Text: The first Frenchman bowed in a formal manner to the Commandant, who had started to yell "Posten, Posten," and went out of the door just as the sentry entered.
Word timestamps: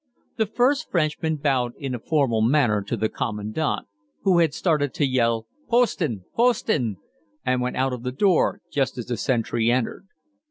The 0.37 0.47
first 0.47 0.89
Frenchman 0.89 1.35
bowed 1.35 1.73
in 1.77 1.93
a 1.93 1.99
formal 1.99 2.41
manner 2.41 2.81
to 2.85 2.97
the 2.97 3.07
Commandant, 3.07 3.85
who 4.23 4.39
had 4.39 4.51
started 4.51 4.95
to 4.95 5.05
yell 5.05 5.45
"Posten, 5.69 6.23
Posten," 6.35 6.97
and 7.45 7.61
went 7.61 7.77
out 7.77 7.93
of 7.93 8.01
the 8.01 8.11
door 8.11 8.61
just 8.71 8.97
as 8.97 9.05
the 9.05 9.15
sentry 9.17 9.69
entered. 9.69 10.07